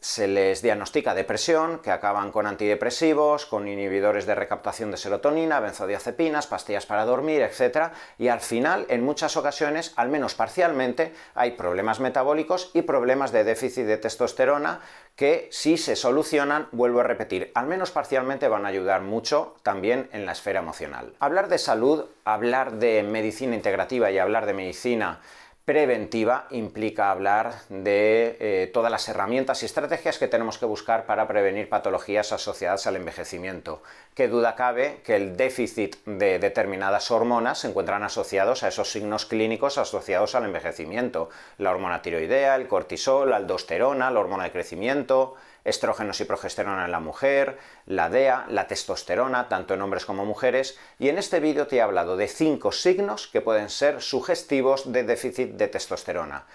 se 0.00 0.28
les 0.28 0.62
diagnostica 0.62 1.14
depresión, 1.14 1.80
que 1.80 1.90
acaban 1.90 2.32
con 2.32 2.46
antidepresivos, 2.46 3.44
con 3.44 3.68
inhibidores 3.68 4.24
de 4.24 4.34
recaptación 4.34 4.90
de 4.90 4.96
serotonina, 4.96 5.60
benzodiazepinas, 5.60 6.46
pastillas 6.46 6.86
para 6.86 7.04
dormir, 7.04 7.42
etc. 7.42 7.92
Y 8.18 8.28
al 8.28 8.40
final, 8.40 8.86
en 8.88 9.04
muchas 9.04 9.36
ocasiones, 9.36 9.92
al 9.96 10.08
menos 10.08 10.34
parcialmente, 10.34 11.12
hay 11.34 11.50
problemas 11.52 12.00
metabólicos 12.00 12.70
y 12.72 12.82
problemas 12.82 13.30
de 13.30 13.44
déficit 13.44 13.84
de 13.84 13.98
testosterona 13.98 14.80
que 15.16 15.48
si 15.52 15.76
se 15.76 15.96
solucionan, 15.96 16.68
vuelvo 16.72 17.00
a 17.00 17.04
repetir, 17.04 17.52
al 17.54 17.66
menos 17.66 17.90
parcialmente 17.90 18.48
van 18.48 18.64
a 18.64 18.68
ayudar 18.68 19.02
mucho 19.02 19.56
también 19.62 20.08
en 20.12 20.24
la 20.24 20.32
esfera 20.32 20.60
emocional. 20.60 21.14
Hablar 21.20 21.48
de 21.48 21.58
salud, 21.58 22.06
hablar 22.24 22.72
de 22.78 23.02
medicina 23.02 23.54
integrativa 23.54 24.10
y 24.10 24.18
hablar 24.18 24.46
de 24.46 24.54
medicina 24.54 25.20
preventiva 25.64 26.48
implica 26.50 27.10
hablar 27.10 27.54
de 27.68 28.36
eh, 28.40 28.70
todas 28.72 28.90
las 28.90 29.08
herramientas 29.08 29.62
y 29.62 29.66
estrategias 29.66 30.18
que 30.18 30.26
tenemos 30.26 30.58
que 30.58 30.66
buscar 30.66 31.06
para 31.06 31.28
prevenir 31.28 31.68
patologías 31.68 32.32
asociadas 32.32 32.86
al 32.88 32.96
envejecimiento. 32.96 33.80
Qué 34.14 34.26
duda 34.26 34.56
cabe 34.56 35.00
que 35.04 35.14
el 35.14 35.36
déficit 35.36 35.96
de 36.04 36.40
determinadas 36.40 37.10
hormonas 37.12 37.60
se 37.60 37.68
encuentran 37.68 38.02
asociados 38.02 38.64
a 38.64 38.68
esos 38.68 38.90
signos 38.90 39.24
clínicos 39.24 39.78
asociados 39.78 40.34
al 40.34 40.44
envejecimiento. 40.44 41.30
La 41.58 41.70
hormona 41.70 42.02
tiroidea, 42.02 42.56
el 42.56 42.66
cortisol, 42.66 43.30
la 43.30 43.36
aldosterona, 43.36 44.10
la 44.10 44.18
hormona 44.18 44.44
de 44.44 44.52
crecimiento, 44.52 45.36
estrógenos 45.64 46.20
y 46.20 46.24
progesterona 46.24 46.84
en 46.84 46.92
la 46.92 47.00
mujer, 47.00 47.58
la 47.86 48.08
DEA, 48.08 48.46
la 48.48 48.66
testosterona, 48.66 49.48
tanto 49.48 49.74
en 49.74 49.82
hombres 49.82 50.04
como 50.04 50.24
mujeres, 50.24 50.78
y 50.98 51.08
en 51.08 51.18
este 51.18 51.40
vídeo 51.40 51.66
te 51.66 51.76
he 51.76 51.82
hablado 51.82 52.16
de 52.16 52.28
cinco 52.28 52.72
signos 52.72 53.28
que 53.28 53.40
pueden 53.40 53.68
ser 53.68 54.02
sugestivos 54.02 54.92
de 54.92 55.04
déficit 55.04 55.52
de 55.52 55.68
testosterona. 55.68 56.46